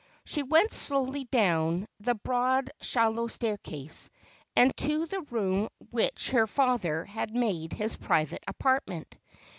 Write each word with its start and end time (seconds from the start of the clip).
She 0.25 0.41
went 0.41 0.73
slowly 0.73 1.25
down 1.25 1.87
the 1.99 2.15
broad 2.15 2.71
shallow 2.81 3.27
staircase, 3.27 4.09
and 4.55 4.75
to 4.77 5.05
the 5.05 5.21
room 5.29 5.69
which 5.91 6.31
her 6.31 6.47
father 6.47 7.05
had 7.05 7.35
made 7.35 7.71
his 7.71 7.97
private 7.97 8.43
apartment. 8.47 9.15